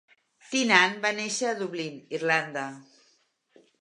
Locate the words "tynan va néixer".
0.53-1.47